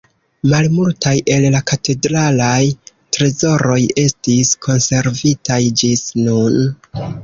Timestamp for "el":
1.33-1.45